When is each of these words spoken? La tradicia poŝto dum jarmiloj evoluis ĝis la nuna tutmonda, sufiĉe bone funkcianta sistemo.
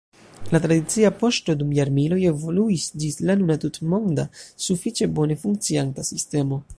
La 0.53 0.59
tradicia 0.63 1.11
poŝto 1.17 1.55
dum 1.59 1.75
jarmiloj 1.79 2.19
evoluis 2.29 2.87
ĝis 3.03 3.19
la 3.31 3.37
nuna 3.43 3.59
tutmonda, 3.65 4.27
sufiĉe 4.69 5.13
bone 5.21 5.39
funkcianta 5.45 6.11
sistemo. 6.13 6.63